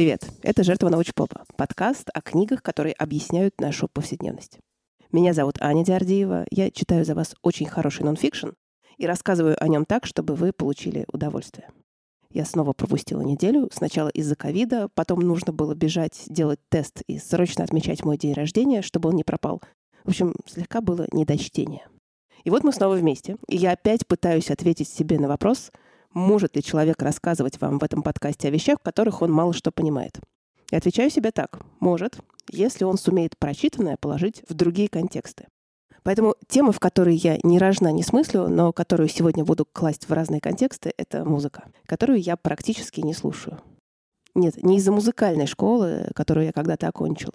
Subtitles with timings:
[0.00, 4.58] Привет, это «Жертва научпопа»— подкаст о книгах, которые объясняют нашу повседневность.
[5.12, 8.48] Меня зовут Аня Диардиева, я читаю за вас очень хороший нонфикшн
[8.96, 11.68] и рассказываю о нем так, чтобы вы получили удовольствие.
[12.30, 17.62] Я снова пропустила неделю, сначала из-за ковида, потом нужно было бежать, делать тест и срочно
[17.62, 19.60] отмечать мой день рождения, чтобы он не пропал.
[20.04, 21.86] В общем, слегка было недочтение.
[22.44, 25.70] И вот мы снова вместе, и я опять пытаюсь ответить себе на вопрос—
[26.12, 29.70] может ли человек рассказывать вам в этом подкасте о вещах, в которых он мало что
[29.70, 30.18] понимает.
[30.70, 31.60] И отвечаю себе так.
[31.80, 32.18] Может,
[32.50, 35.46] если он сумеет прочитанное положить в другие контексты.
[36.02, 40.12] Поэтому тема, в которой я ни рожна, ни смыслю, но которую сегодня буду класть в
[40.12, 43.60] разные контексты, это музыка, которую я практически не слушаю.
[44.34, 47.34] Нет, не из-за музыкальной школы, которую я когда-то окончила,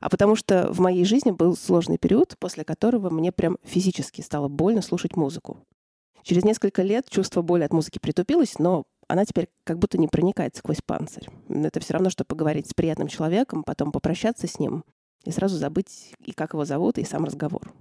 [0.00, 4.48] а потому что в моей жизни был сложный период, после которого мне прям физически стало
[4.48, 5.58] больно слушать музыку.
[6.22, 10.56] Через несколько лет чувство боли от музыки притупилось, но она теперь как будто не проникает
[10.56, 11.28] сквозь панцирь.
[11.48, 14.84] Это все равно, что поговорить с приятным человеком, потом попрощаться с ним
[15.24, 17.72] и сразу забыть и как его зовут, и сам разговор.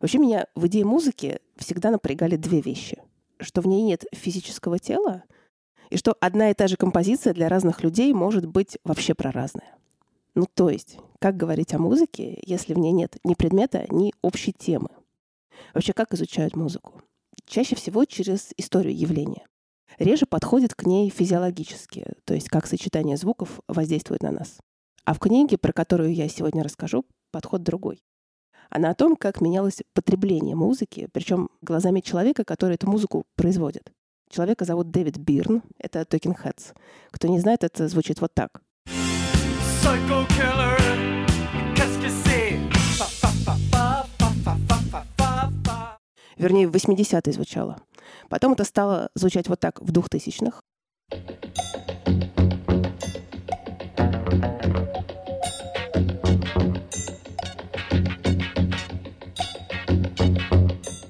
[0.00, 3.02] Вообще меня в идее музыки всегда напрягали две вещи.
[3.38, 5.24] Что в ней нет физического тела,
[5.90, 9.76] и что одна и та же композиция для разных людей может быть вообще про разное.
[10.34, 14.52] Ну, то есть, как говорить о музыке, если в ней нет ни предмета, ни общей
[14.52, 14.88] темы?
[15.72, 17.02] Вообще, как изучают музыку?
[17.46, 19.46] Чаще всего через историю явления.
[19.98, 24.58] Реже подходит к ней физиологически, то есть как сочетание звуков воздействует на нас.
[25.04, 28.02] А в книге, про которую я сегодня расскажу, подход другой.
[28.70, 33.92] Она о том, как менялось потребление музыки, причем глазами человека, который эту музыку производит.
[34.30, 36.74] Человека зовут Дэвид Бирн, это Talking Heads.
[37.10, 38.62] Кто не знает, это звучит вот так.
[38.86, 40.84] Psycho killer.
[46.36, 47.78] Вернее, в 80-е звучало.
[48.28, 50.60] Потом это стало звучать вот так в 2000-х.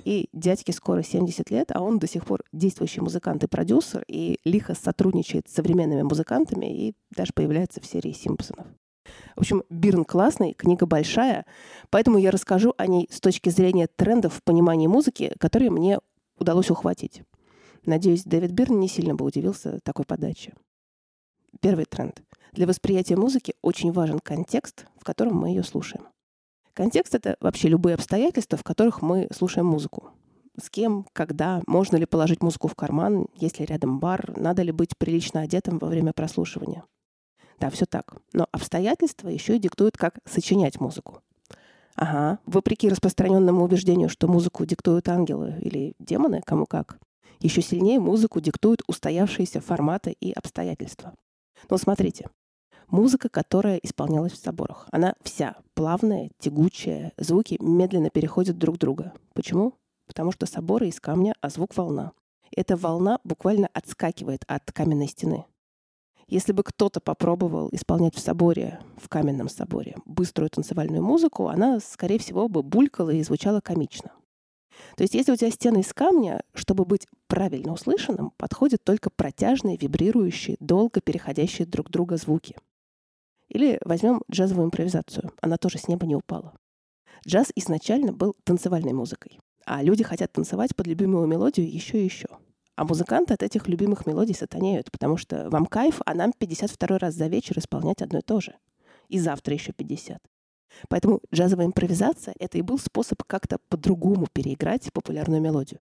[0.04, 4.38] И дядьке скоро 70 лет, а он до сих пор действующий музыкант и продюсер, и
[4.44, 8.66] лихо сотрудничает с современными музыкантами и даже появляется в серии «Симпсонов».
[9.36, 11.46] В общем, Бирн классный, книга большая,
[11.90, 15.98] поэтому я расскажу о ней с точки зрения трендов в понимании музыки, которые мне
[16.38, 17.22] удалось ухватить.
[17.86, 20.54] Надеюсь, Дэвид Бирн не сильно бы удивился такой подаче.
[21.60, 22.22] Первый тренд.
[22.52, 26.06] Для восприятия музыки очень важен контекст, в котором мы ее слушаем.
[26.72, 30.10] Контекст— это вообще любые обстоятельства, в которых мы слушаем музыку.
[30.60, 34.72] С кем, когда, можно ли положить музыку в карман, есть ли рядом бар, надо ли
[34.72, 36.84] быть прилично одетым во время прослушивания.
[37.58, 38.16] Да, все так.
[38.32, 41.22] Но обстоятельства еще и диктуют, как сочинять музыку.
[41.96, 46.98] Ага, вопреки распространенному убеждению, что музыку диктуют ангелы или демоны, кому как,
[47.40, 51.14] еще сильнее музыку диктуют устоявшиеся форматы и обстоятельства.
[51.70, 52.28] Но смотрите,
[52.88, 59.12] музыка, которая исполнялась в соборах, она вся плавная, тягучая, звуки медленно переходят друг друга.
[59.32, 59.74] Почему?
[60.06, 62.12] Потому что соборы из камня, а звук— волна.
[62.56, 65.44] Эта волна буквально отскакивает от каменной стены.
[66.28, 72.18] Если бы кто-то попробовал исполнять в соборе, в каменном соборе, быструю танцевальную музыку, она, скорее
[72.18, 74.12] всего, бы булькала и звучала комично.
[74.96, 79.76] То есть если у тебя стены из камня, чтобы быть правильно услышанным, подходят только протяжные,
[79.76, 82.56] вибрирующие, долго переходящие друг друга звуки.
[83.48, 85.32] Или возьмем джазовую импровизацию.
[85.40, 86.54] Она тоже с неба не упала.
[87.26, 89.38] Джаз изначально был танцевальной музыкой.
[89.66, 92.28] А люди хотят танцевать под любимую мелодию еще и еще.
[92.76, 97.14] А музыканты от этих любимых мелодий сатанеют, потому что вам кайф, а нам 52 раз
[97.14, 98.54] за вечер исполнять одно и то же.
[99.08, 100.20] И завтра еще 50.
[100.88, 105.78] Поэтому джазовая импровизация— это и был способ как-то по-другому переиграть популярную мелодию.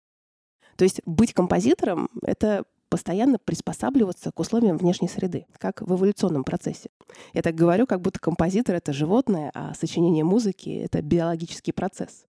[0.76, 6.90] То есть быть композитором— это постоянно приспосабливаться к условиям внешней среды, как в эволюционном процессе.
[7.32, 12.26] Я так говорю, как будто композитор— это животное, а сочинение музыки— это биологический процесс.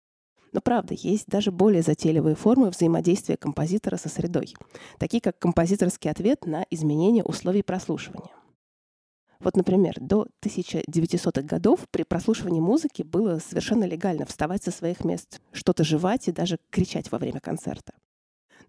[0.56, 4.56] Но правда, есть даже более затейливые формы взаимодействия композитора со средой,
[5.00, 8.31] такие как композиторский ответ на изменение условий прослушивания.
[9.42, 15.42] Вот, например, до 1900-х годов при прослушивании музыки было совершенно легально вставать со своих мест,
[15.52, 17.92] что-то жевать и даже кричать во время концерта.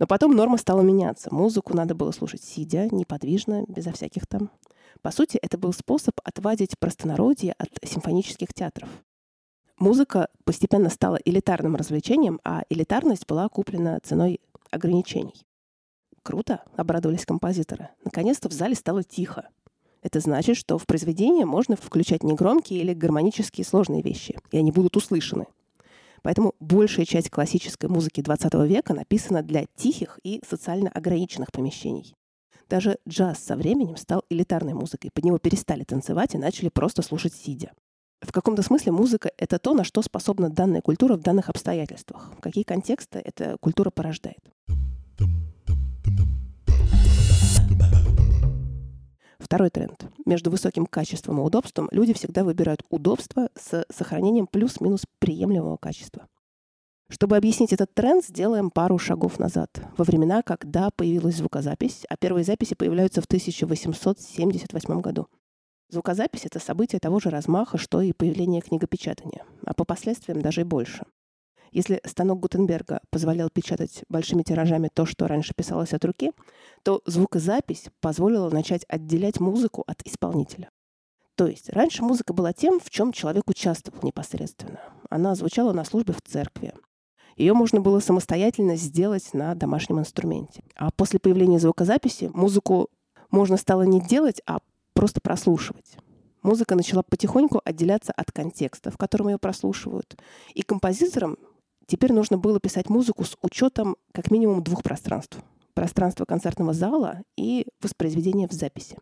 [0.00, 1.32] Но потом норма стала меняться.
[1.32, 4.50] Музыку надо было слушать сидя, неподвижно, безо всяких там.
[5.02, 8.88] По сути, это был способ отвадить простонародье от симфонических театров.
[9.78, 14.40] Музыка постепенно стала элитарным развлечением, а элитарность была куплена ценой
[14.70, 15.46] ограничений.
[16.23, 17.90] Круто, обрадовались композиторы.
[18.02, 19.49] Наконец-то в зале стало тихо.
[20.02, 24.96] Это значит, что в произведение можно включать негромкие или гармонические сложные вещи, и они будут
[24.96, 25.46] услышаны.
[26.23, 32.14] Поэтому большая часть классической музыки XX века написана для тихих и социально ограниченных помещений.
[32.69, 35.11] Даже джаз со временем стал элитарной музыкой.
[35.12, 37.73] Под него перестали танцевать и начали просто слушать сидя.
[38.26, 42.32] В каком-то смысле музыка— это то, на что способна данная культура в данных обстоятельствах.
[42.40, 44.40] Какие контексты эта культура порождает.
[49.38, 50.08] Второй тренд.
[50.26, 56.26] Между высоким качеством и удобством люди всегда выбирают удобство с сохранением плюс-минус приемлемого качества.
[57.08, 59.70] Чтобы объяснить этот тренд, сделаем пару шагов назад.
[59.96, 65.28] Во времена, когда появилась звукозапись, а первые записи появляются в 1878 году.
[65.88, 70.64] Звукозапись— это событие того же размаха, что и появление книгопечатания, а по последствиям даже и
[70.64, 71.04] больше.
[71.70, 76.32] Если станок Гутенберга позволял печатать большими тиражами то, что раньше писалось от руки,
[76.82, 80.70] то звукозапись позволила начать отделять музыку от исполнителя.
[81.36, 84.80] То есть раньше музыка была тем, в чем человек участвовал непосредственно.
[85.10, 86.72] Она звучала на службе в церкви.
[87.36, 90.64] Ее можно было самостоятельно сделать на домашнем инструменте.
[90.76, 92.88] А после появления звукозаписи музыку
[93.30, 94.60] можно стало не делать, а
[94.96, 95.98] просто прослушивать.
[96.43, 100.16] Музыка начала потихоньку отделяться от контекста, в котором ее прослушивают.
[100.54, 101.37] И композиторам
[101.87, 105.38] теперь нужно было писать музыку с учетом как минимум двух пространств.
[105.75, 108.96] Пространство концертного зала и воспроизведение в записи.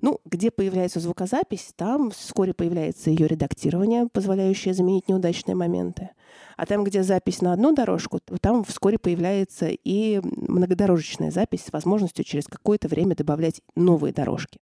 [0.00, 6.10] Ну, где появляется звукозапись, там вскоре появляется ее редактирование, позволяющее заменить неудачные моменты.
[6.56, 12.24] А там, где запись на одну дорожку, там вскоре появляется и многодорожечная запись с возможностью
[12.24, 14.58] через какое-то время добавлять новые дорожки.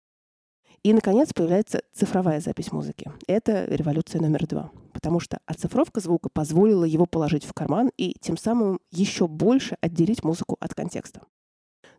[0.84, 3.10] И, наконец, появляется цифровая запись музыки.
[3.26, 4.72] Это революция номер два.
[4.92, 10.26] Потому что оцифровка звука позволила его положить в карман и тем самым еще больше отделить
[10.26, 11.22] музыку от контекста.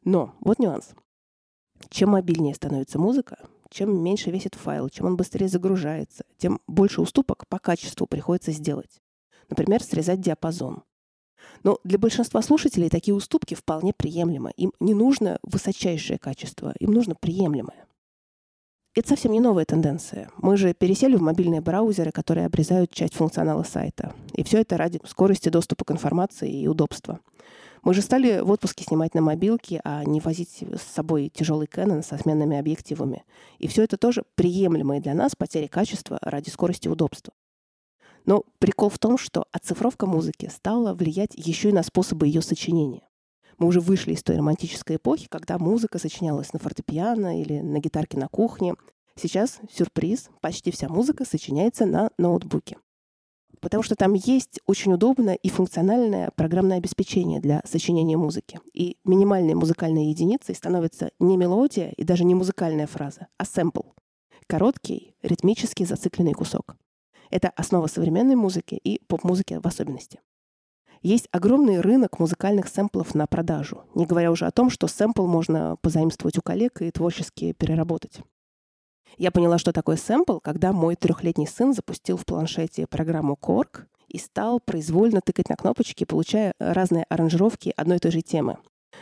[0.04, 0.90] Но вот нюанс.
[1.88, 3.38] Чем мобильнее становится музыка,
[3.70, 9.00] чем меньше весит файл, чем он быстрее загружается, тем больше уступок по качеству приходится сделать.
[9.48, 10.82] Например, срезать диапазон.
[11.62, 14.52] Но для большинства слушателей такие уступки вполне приемлемы.
[14.56, 17.83] Им не нужно высочайшее качество, им нужно приемлемое.
[18.94, 20.31] Это совсем не новая тенденция.
[20.37, 24.14] Мы же пересели в мобильные браузеры, которые обрезают часть функционала сайта.
[24.35, 27.19] И все это ради скорости доступа к информации и удобства.
[27.82, 32.05] Мы же стали в отпуске снимать на мобилке, а не возить с собой тяжелый Canon
[32.05, 33.25] со сменными объективами.
[33.58, 37.35] И все это тоже приемлемые для нас потери качества ради скорости и удобства.
[38.26, 43.02] Но прикол в том, что оцифровка музыки стала влиять еще и на способы ее сочинения.
[43.58, 48.18] Мы уже вышли из той романтической эпохи, когда музыка сочинялась на фортепиано или на гитарке
[48.18, 48.74] на кухне.
[49.16, 52.78] Сейчас сюрприз, почти вся музыка сочиняется на ноутбуке.
[53.60, 58.60] Потому что там есть очень удобное и функциональное программное обеспечение для сочинения музыки.
[58.74, 63.80] И минимальной музыкальной единицей становится не мелодия и даже не музыкальная фраза, а сэмпл.
[64.46, 66.76] Короткий, ритмически зацикленный кусок.
[67.30, 70.20] Это основа современной музыки и поп-музыки в особенности.
[71.04, 75.76] Есть огромный рынок музыкальных сэмплов на продажу, не говоря уже о том, что сэмпл можно
[75.82, 78.20] позаимствовать у коллег и творчески переработать.
[79.18, 84.16] Я поняла, что такое сэмпл, когда мой трехлетний сын запустил в планшете программу Korg и
[84.16, 88.56] стал произвольно тыкать на кнопочки, получая разные аранжировки одной и той же темы.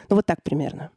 [0.09, 0.91] Ну вот так примерно.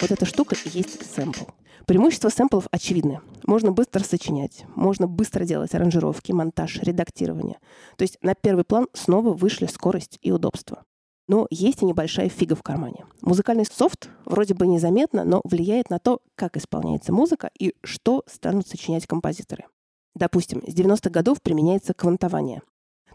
[0.00, 1.44] Вот эта штука и есть сэмпл.
[1.86, 3.20] Преимущества сэмплов очевидны.
[3.46, 7.58] Можно быстро сочинять, можно быстро делать аранжировки, монтаж, редактирование.
[7.96, 10.84] То есть на первый план снова вышли скорость и удобство.
[11.28, 13.04] Но есть и небольшая фига в кармане.
[13.20, 18.66] Музыкальный софт вроде бы незаметно, но влияет на то, как исполняется музыка и что станут
[18.66, 19.64] сочинять композиторы.
[20.14, 22.62] Допустим, с 90-х годов применяется квантование.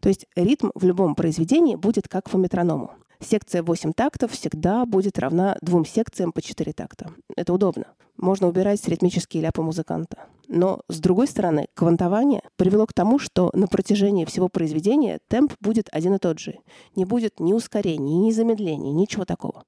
[0.02, 2.92] То есть ритм в любом произведении будет как по метроному.
[3.20, 7.12] Секция 8 тактов всегда будет равна двум секциям по 4 такта.
[7.36, 7.86] Это удобно.
[8.18, 10.28] Можно убирать ритмические ляпы музыканта.
[10.48, 15.88] Но, с другой стороны, квантование привело к тому, что на протяжении всего произведения темп будет
[15.92, 16.60] один и тот же.
[16.96, 19.64] Не будет ни ускорений, ни замедлений, ничего такого.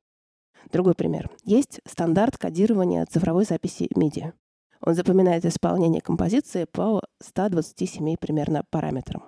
[0.72, 1.30] Другой пример.
[1.44, 4.34] Есть стандарт кодирования цифровой записи MIDI.
[4.82, 9.24] Он запоминает исполнение композиции по 127 примерно параметрам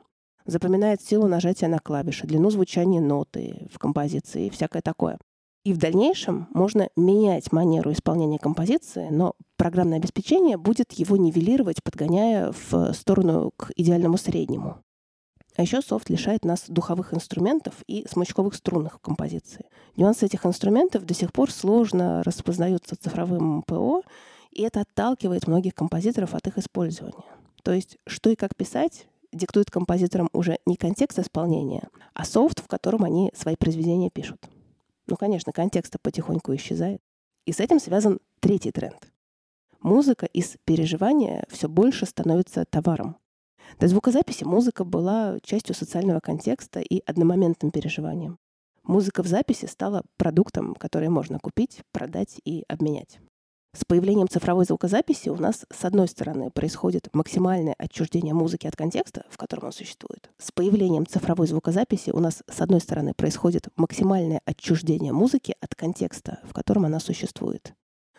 [0.49, 5.17] запоминает силу нажатия на клавиши, длину звучания ноты в композиции и всякое такое.
[5.65, 12.53] И в дальнейшем можно менять манеру исполнения композиции, но программное обеспечение будет его нивелировать, подгоняя
[12.69, 14.77] в сторону к идеальному среднему.
[15.57, 19.65] А еще софт лишает нас духовых инструментов и смычковых струнных в композиции.
[19.97, 24.03] Нюансы этих инструментов до сих пор сложно распознаются цифровым ПО,
[24.51, 27.25] и это отталкивает многих композиторов от их использования.
[27.63, 32.67] То есть, что и как писать, диктует композиторам уже не контекст исполнения, а софт, в
[32.67, 34.49] котором они свои произведения пишут.
[35.07, 37.01] Ну, конечно, контекст потихоньку исчезает.
[37.45, 39.11] И с этим связан третий тренд.
[39.81, 43.17] Музыка из переживания все больше становится товаром.
[43.79, 48.37] До звукозаписи музыка была частью социального контекста и одномоментным переживанием.
[48.83, 53.19] Музыка в записи стала продуктом, который можно купить, продать и обменять.
[53.71, 59.25] С появлением цифровой звукозаписи у нас, с одной стороны, происходит максимальное отчуждение музыки от контекста,
[59.29, 60.31] в котором он существует.
[60.39, 66.39] С появлением цифровой звукозаписи у нас, с одной стороны, происходит максимальное отчуждение музыки от контекста,
[66.45, 67.75] в котором она существует.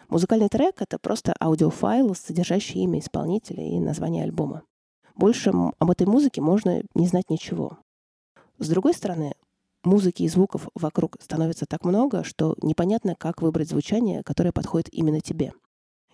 [0.09, 4.63] Музыкальный трек— это просто аудиофайл, содержащий имя исполнителя и название альбома.
[5.17, 7.79] Больше об этой музыке можно не знать ничего.
[8.59, 9.35] С другой стороны,
[9.85, 15.21] музыки и звуков вокруг становится так много, что непонятно, как выбрать звучание, которое подходит именно
[15.21, 15.53] тебе.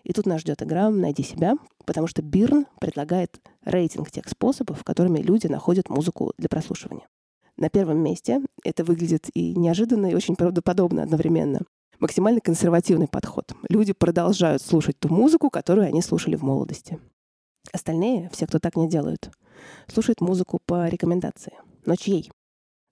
[0.05, 1.55] И тут нас ждет игра «Найди себя»,
[1.85, 7.09] потому что Бирн предлагает рейтинг тех способов, которыми люди находят музыку для прослушивания.
[7.57, 11.63] На первом месте это выглядит и неожиданно, и очень правдоподобно одновременно.
[11.99, 13.53] Максимально консервативный подход.
[13.71, 17.01] Люди продолжают слушать ту музыку, которую они слушали в молодости.
[17.73, 19.31] Остальные, все, кто так не делают,
[19.89, 21.55] слушают музыку по рекомендации.
[21.85, 22.31] Но чьей?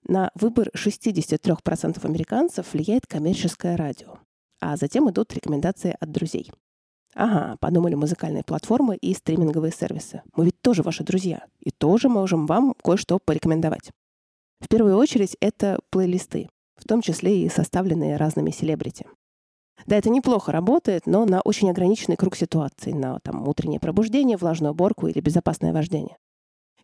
[0.07, 4.19] На выбор 63% американцев влияет коммерческое радио,
[4.61, 6.51] а затем идут рекомендации от друзей.
[7.15, 10.21] Ага, подумали музыкальные платформы и стриминговые сервисы.
[10.35, 13.89] Мы ведь тоже ваши друзья, и тоже можем вам кое-что порекомендовать.
[14.59, 19.07] В первую очередь это плейлисты, в том числе и составленные разными селебрити.
[19.87, 24.73] Да, это неплохо работает, но на очень ограниченный круг ситуаций, на там, утреннее пробуждение, влажную
[24.73, 26.17] уборку или безопасное вождение.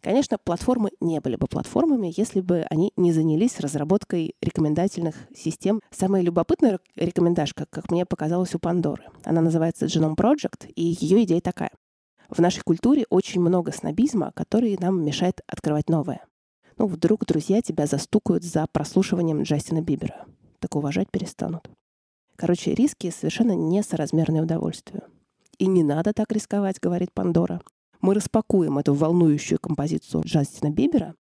[0.02, 5.80] Конечно, платформы не были бы платформами, если бы они не занялись разработкой рекомендательных систем.
[5.92, 9.04] Самая любопытная рекомендашка, как мне показалось, у Пандоры.
[9.24, 11.70] Она называется Genome Project, и ее идея такая.
[12.30, 16.26] В нашей культуре очень много снобизма, который нам мешает открывать новое.
[16.80, 20.26] Ну, вдруг друзья тебя застукают за прослушиванием Джастина Бибера.
[20.60, 21.70] Так уважать перестанут.
[22.38, 25.04] Короче, риски совершенно несоразмерные удовольствию.
[25.60, 27.62] И не надо так рисковать, говорит Пандора
[28.02, 31.16] мы распакуем эту волнующую композицию Джастина Бибера,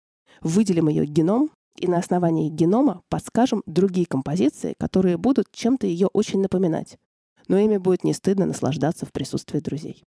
[0.41, 6.41] выделим ее геном и на основании генома подскажем другие композиции, которые будут чем-то ее очень
[6.41, 6.97] напоминать.
[7.47, 10.03] Но ими будет не стыдно наслаждаться в присутствии друзей.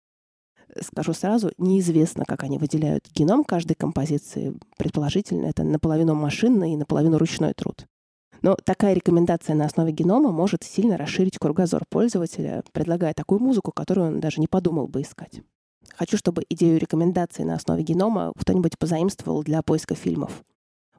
[0.80, 4.54] Скажу сразу, неизвестно, как они выделяют геном каждой композиции.
[4.76, 7.86] Предположительно, это наполовину машинный и наполовину ручной труд.
[8.42, 14.08] Но такая рекомендация на основе генома может сильно расширить кругозор пользователя, предлагая такую музыку, которую
[14.08, 15.42] он даже не подумал бы искать.
[15.96, 20.44] Хочу, чтобы идею рекомендаций на основе генома кто-нибудь позаимствовал для поиска фильмов.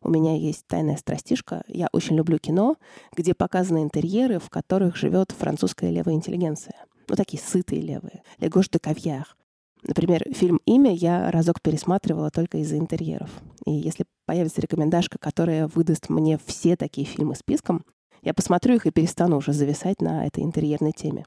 [0.02, 1.64] У меня есть тайная страстишка.
[1.68, 2.78] Я очень люблю кино,
[3.16, 6.76] где показаны интерьеры, в которых живет французская левая интеллигенция.
[7.08, 8.22] Ну, такие сытые левые.
[8.40, 9.36] Легош де кавьяр.
[9.82, 13.30] Например, фильм «Имя» я разок пересматривала только из-за интерьеров.
[13.66, 17.84] И если появится рекомендашка, которая выдаст мне все такие фильмы списком,
[18.24, 21.26] я посмотрю их и перестану уже зависать на этой интерьерной теме.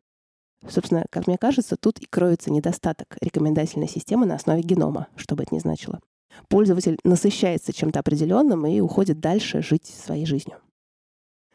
[0.66, 5.44] Собственно, как мне кажется, тут и кроется недостаток рекомендательной системы на основе генома, что бы
[5.44, 6.00] это ни значило.
[6.48, 10.58] Пользователь насыщается чем-то определенным и уходит дальше жить своей жизнью.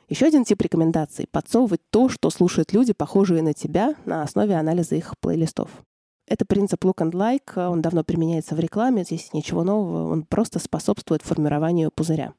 [0.10, 4.96] Еще один тип рекомендаций— подсовывать то, что слушают люди, похожие на тебя, на основе анализа
[4.96, 5.70] их плейлистов.
[6.28, 10.60] Это принцип look and like, он давно применяется в рекламе, здесь ничего нового, он просто
[10.60, 12.34] способствует формированию пузыря.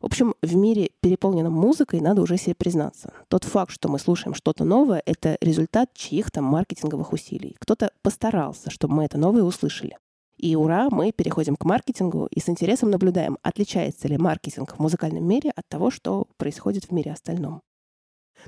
[0.00, 3.12] В общем, в мире, переполненном музыкой, надо уже себе признаться.
[3.28, 7.56] Тот факт, что мы слушаем что-то новое, это результат чьих-то маркетинговых усилий.
[7.58, 9.96] Кто-то постарался, чтобы мы это новое услышали.
[10.36, 15.26] И ура, мы переходим к маркетингу и с интересом наблюдаем, отличается ли маркетинг в музыкальном
[15.26, 17.62] мире от того, что происходит в мире остальном.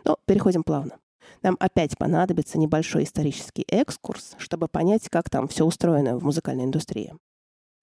[0.04, 0.98] Но переходим плавно.
[1.42, 7.14] Нам опять понадобится небольшой исторический экскурс, чтобы понять, как там все устроено в музыкальной индустрии.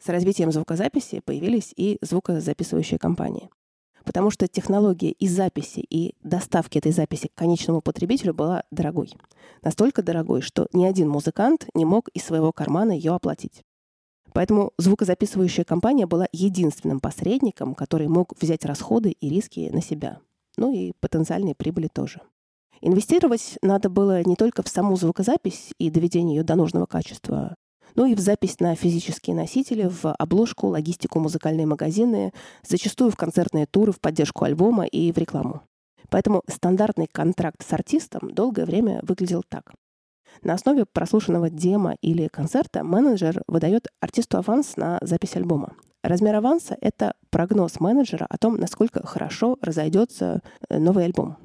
[0.04, 3.50] С развитием звукозаписи появились и звукозаписывающие компании.
[4.04, 9.12] Потому что технология и записи, и доставки этой записи к конечному потребителю была дорогой.
[9.64, 13.64] Настолько дорогой, что ни один музыкант не мог из своего кармана ее оплатить.
[14.32, 20.20] Поэтому звукозаписывающая компания была единственным посредником, который мог взять расходы и риски на себя.
[20.58, 22.22] Ну и потенциальные прибыли тоже.
[22.82, 27.56] Инвестировать надо было не только в саму звукозапись и доведение ее до нужного качества,
[27.96, 32.34] ну и в запись на физические носители, в обложку, логистику, музыкальные магазины,
[32.68, 35.62] зачастую в концертные туры, в поддержку альбома и в рекламу.
[36.10, 39.74] Поэтому стандартный контракт с артистом долгое время выглядел так.
[40.42, 45.76] На основе прослушанного демо или концерта менеджер выдает артисту аванс на запись альбома.
[46.04, 51.38] Размер аванса— это прогноз менеджера о том, насколько хорошо разойдется э, новый альбом.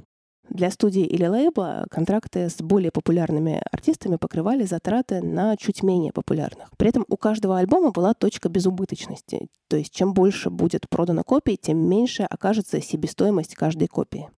[0.50, 6.70] Для студии или лейбла контракты с более популярными артистами покрывали затраты на чуть менее популярных.
[6.76, 9.46] При этом у каждого альбома была точка безубыточности.
[9.68, 14.28] То есть чем больше будет продано копий, тем меньше окажется себестоимость каждой копии.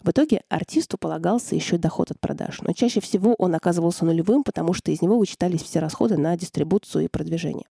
[0.00, 4.72] В итоге артисту полагался еще доход от продаж, но чаще всего он оказывался нулевым, потому
[4.72, 7.66] что из него вычитались все расходы на дистрибуцию и продвижение.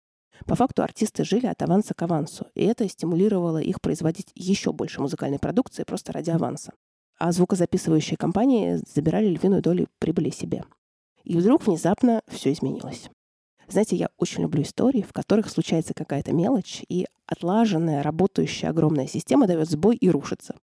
[0.47, 5.01] По факту артисты жили от аванса к авансу, и это стимулировало их производить еще больше
[5.01, 6.73] музыкальной продукции просто ради аванса.
[7.21, 10.65] А звукозаписывающие компании забирали львиную долю прибыли себе.
[11.23, 13.11] И вдруг внезапно все изменилось.
[13.69, 19.47] Знаете, я очень люблю истории, в которых случается какая-то мелочь, и отлаженная, работающая огромная система
[19.47, 20.57] дает сбой и рушится.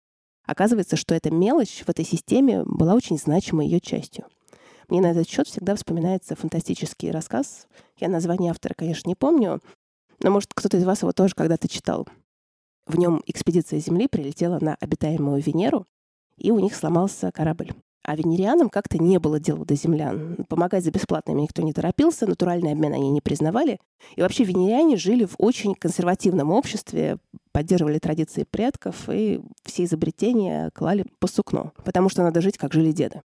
[0.47, 4.25] Оказывается, что эта мелочь в этой системе была очень значимой ее частью.
[4.87, 7.67] Мне на этот счет всегда вспоминается фантастический рассказ.
[7.97, 9.61] Я название автора, конечно, не помню,
[10.23, 12.07] но, может, кто-то из вас его тоже когда-то читал.
[12.87, 15.85] В нем экспедиция Земли прилетела на обитаемую Венеру,
[16.37, 17.71] и у них сломался корабль.
[18.07, 20.45] А венерианам как-то не было дела до землян.
[20.47, 23.79] Помогать за бесплатно им никто не торопился, натуральный обмен они не признавали.
[24.15, 27.17] И вообще венериане жили в очень консервативном обществе,
[27.51, 32.93] поддерживали традиции предков и все изобретения клали по сукну, потому что надо жить, как жили
[32.93, 33.21] деды.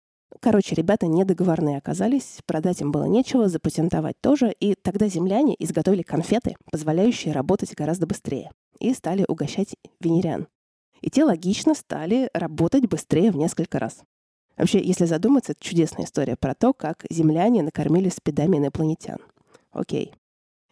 [0.40, 6.56] Короче, ребята недоговорные оказались, продать им было нечего, запатентовать тоже, и тогда земляне изготовили конфеты,
[6.70, 10.48] позволяющие работать гораздо быстрее, и стали угощать венериан.
[11.00, 14.02] И те логично стали работать быстрее в несколько раз.
[14.56, 19.18] Вообще, если задуматься, это чудесная история про то, как земляне накормили спидами инопланетян.
[19.70, 20.14] Окей.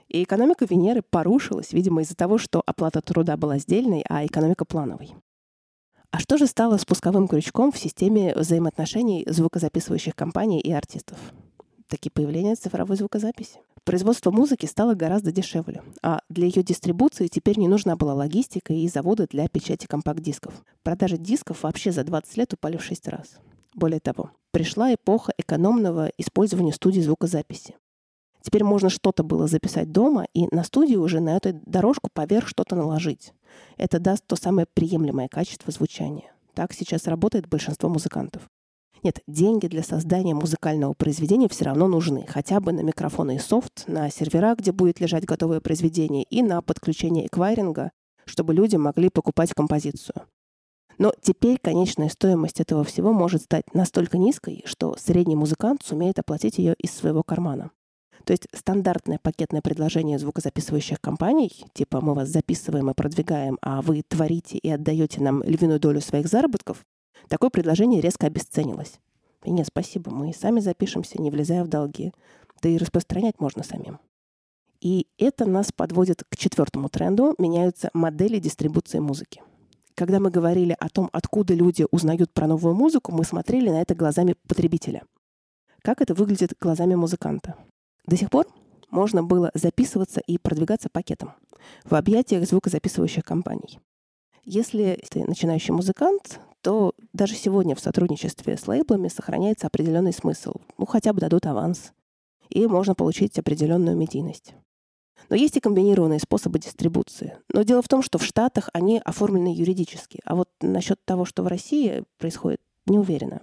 [0.08, 5.14] И экономика Венеры порушилась, видимо, из-за того, что оплата труда была сдельной, а экономика плановой.
[6.10, 11.18] А что же стало спусковым крючком в системе взаимоотношений звукозаписывающих компаний и артистов?
[11.88, 13.60] Таки появление цифровой звукозаписи.
[13.84, 18.88] Производство музыки стало гораздо дешевле, а для ее дистрибуции теперь не нужна была логистика и
[18.88, 20.54] заводы для печати компакт-дисков.
[20.82, 23.38] Продажи дисков вообще за 20 лет упали в 6 раз.
[23.74, 27.76] Более того, пришла эпоха экономного использования студий звукозаписи.
[28.40, 32.76] Теперь можно что-то было записать дома и на студии уже на эту дорожку поверх что-то
[32.76, 33.34] наложить.
[33.76, 36.32] Это даст то самое приемлемое качество звучания.
[36.54, 38.48] Так сейчас работает большинство музыкантов.
[39.04, 42.24] Нет, деньги для создания музыкального произведения все равно нужны.
[42.26, 46.62] Хотя бы на микрофоны и софт, на сервера, где будет лежать готовое произведение, и на
[46.62, 47.92] подключение эквайринга,
[48.24, 50.22] чтобы люди могли покупать композицию.
[50.96, 56.56] Но теперь конечная стоимость этого всего может стать настолько низкой, что средний музыкант сумеет оплатить
[56.56, 57.72] ее из своего кармана.
[58.24, 64.02] То есть стандартное пакетное предложение звукозаписывающих компаний, типа мы вас записываем и продвигаем, а вы
[64.08, 66.86] творите и отдаете нам львиную долю своих заработков,
[67.28, 69.00] такое предложение резко обесценилось.
[69.44, 72.12] И нет, спасибо, мы сами запишемся, не влезая в долги.
[72.62, 73.98] Да и распространять можно самим.
[74.80, 77.34] И это нас подводит к четвертому тренду.
[77.38, 79.42] Меняются модели дистрибуции музыки.
[79.94, 83.94] Когда мы говорили о том, откуда люди узнают про новую музыку, мы смотрели на это
[83.94, 85.04] глазами потребителя.
[85.82, 87.56] Как это выглядит глазами музыканта?
[88.06, 88.46] До сих пор
[88.90, 91.32] можно было записываться и продвигаться пакетом
[91.84, 93.80] в объятиях звукозаписывающих компаний.
[94.44, 100.54] Если ты начинающий музыкант, то даже сегодня в сотрудничестве с лейблами сохраняется определенный смысл.
[100.78, 101.92] Ну, хотя бы дадут аванс.
[102.48, 104.54] И можно получить определенную медийность.
[105.28, 107.36] Но есть и комбинированные способы дистрибуции.
[107.52, 110.20] Но дело в том, что в Штатах они оформлены юридически.
[110.24, 113.42] А вот насчет того, что в России происходит, не уверена.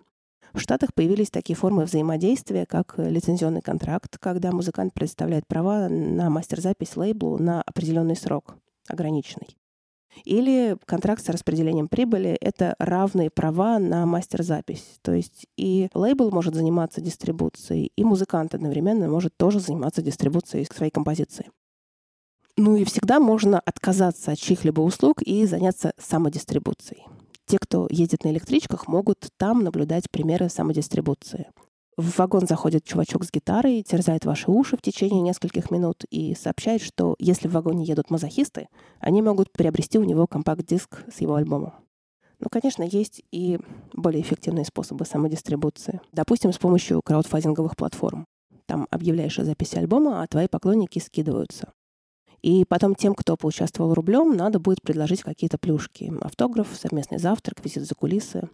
[0.53, 6.97] В Штатах появились такие формы взаимодействия, как лицензионный контракт, когда музыкант предоставляет права на мастер-запись
[6.97, 8.55] лейблу на определенный срок,
[8.87, 9.55] ограниченный.
[10.25, 14.99] Или контракт с распределением прибыли— это равные права на мастер-запись.
[15.01, 20.91] То есть и лейбл может заниматься дистрибуцией, и музыкант одновременно может тоже заниматься дистрибуцией своей
[20.91, 21.49] композиции.
[22.57, 27.05] Ну и всегда можно отказаться от чьих-либо услуг и заняться самодистрибуцией.
[27.45, 31.47] Те, кто ездит на электричках, могут там наблюдать примеры самодистрибуции.
[32.01, 36.81] В вагон заходит чувачок с гитарой, терзает ваши уши в течение нескольких минут и сообщает,
[36.81, 41.75] что если в вагоне едут мазохисты, они могут приобрести у него компакт-диск с его альбомом.
[42.39, 43.59] Ну, конечно, есть и
[43.93, 46.01] более эффективные способы самодистрибуции.
[46.11, 48.25] Допустим, с помощью краудфандинговых платформ.
[48.65, 51.71] Там объявляешь о записи альбома, а твои поклонники скидываются.
[52.41, 56.11] И потом тем, кто поучаствовал рублем, надо будет предложить какие-то плюшки.
[56.21, 58.49] Автограф, совместный завтрак, визит за кулисы.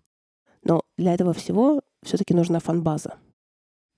[0.63, 3.15] Но для этого всего все-таки нужна фанбаза.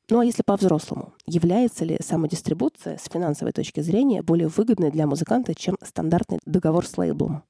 [0.10, 5.54] Ну а если по-взрослому, является ли самодистрибуция с финансовой точки зрения более выгодной для музыканта,
[5.54, 7.43] чем стандартный договор с лейблом?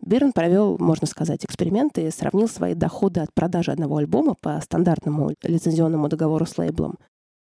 [0.00, 5.32] Бирн провел, можно сказать, эксперименты и сравнил свои доходы от продажи одного альбома по стандартному
[5.42, 6.96] лицензионному договору с лейблом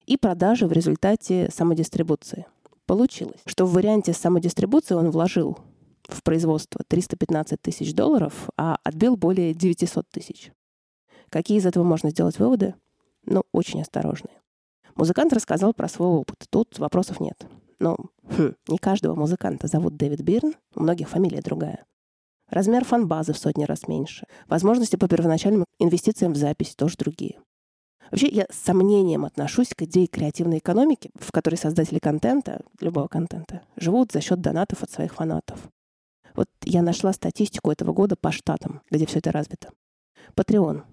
[0.07, 2.47] и продажи в результате самодистрибуции.
[2.87, 5.59] Получилось, что в варианте самодистрибуции он вложил
[6.05, 10.53] в производство 315 тысяч долларов, а отбил более 900 тысяч.
[11.31, 12.75] Какие из этого можно сделать выводы?
[13.27, 14.41] Ну, очень осторожные.
[14.95, 16.37] Музыкант рассказал про свой опыт.
[16.49, 17.47] Тут вопросов нет.
[17.79, 17.97] Но
[18.31, 21.85] хм, не каждого музыканта зовут Дэвид Бирн, у многих фамилия другая.
[22.49, 24.27] Размер фан-базы в сотни раз меньше.
[24.47, 27.41] Возможности по первоначальным инвестициям в запись тоже другие.
[28.11, 33.63] Вообще, я с сомнением отношусь к идее креативной экономики, в которой создатели контента, любого контента,
[33.77, 35.69] живут за счет донатов от своих фанатов.
[36.35, 39.71] Вот я нашла статистику этого года по штатам, где все это развито.
[40.37, 40.85] Patreon.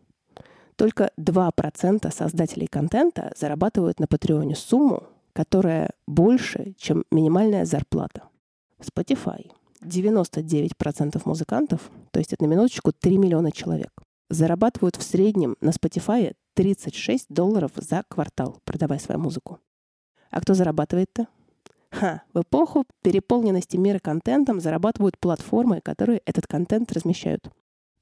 [0.75, 8.23] Только 2% создателей контента зарабатывают на Патреоне сумму, которая больше, чем минимальная зарплата.
[8.79, 9.51] Spotify.
[9.81, 13.91] 99% музыкантов, то есть это на минуточку 3 миллиона человек,
[14.29, 19.59] зарабатывают в среднем на Spotify 36 долларов за квартал, продавая свою музыку.
[20.29, 21.27] А кто зарабатывает-то?
[21.91, 27.49] Ха, в эпоху переполненности мира контентом зарабатывают платформы, которые этот контент размещают.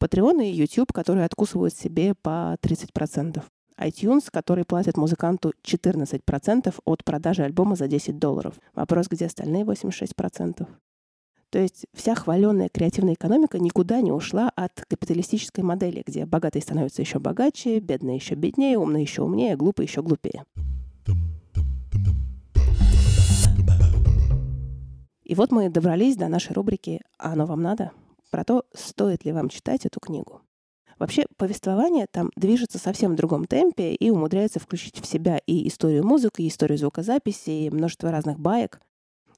[0.02, 3.44] Patreon и YouTube, которые откусывают себе по 30%.
[3.80, 8.56] iTunes, который платит музыканту 14% от продажи альбома за 10 долларов.
[8.74, 10.68] Вопрос, где остальные 86%?
[11.52, 17.02] То есть вся хваленная креативная экономика никуда не ушла от капиталистической модели, где богатые становятся
[17.02, 20.46] еще богаче, бедные еще беднее, умные еще умнее, глупые еще глупее.
[25.24, 27.92] И вот мы добрались до нашей рубрики «А оно вам надо?»
[28.32, 30.42] Про то, стоит ли вам читать эту книгу.
[30.98, 36.06] Вообще, повествование там движется совсем в другом темпе и умудряется включить в себя и историю
[36.06, 38.80] музыки, и историю звукозаписи, и множество разных баек.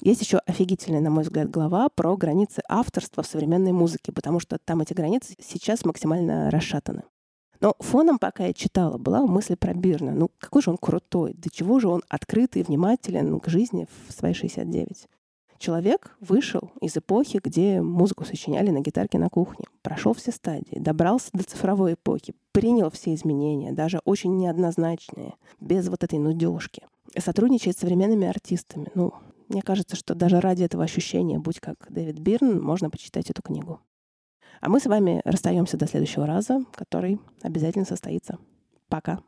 [0.01, 4.58] Есть еще офигительная, на мой взгляд, глава про границы авторства в современной музыке, потому что
[4.58, 7.03] там эти границы сейчас максимально расшатаны.
[7.62, 10.12] Но фоном, пока я читала, была мысль про Бирна.
[10.12, 14.12] Ну, какой же он крутой, до чего же он открытый и внимателен к жизни в
[14.12, 15.08] свои 69.
[15.63, 21.30] Человек вышел из эпохи, где музыку сочиняли на гитарке на кухне, прошел все стадии, добрался
[21.32, 26.84] до цифровой эпохи, принял все изменения, даже очень неоднозначные, без вот этой нудежки.
[27.17, 28.88] Сотрудничает с современными артистами.
[28.93, 29.13] Ну,
[29.47, 33.80] мне кажется, что даже ради этого ощущения, будь как Дэвид Бирн, можно почитать эту книгу.
[34.60, 38.38] А мы с вами расстаемся до следующего раза, который обязательно состоится.
[38.89, 39.21] Пока.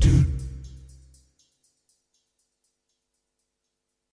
[0.00, 0.35] Dude.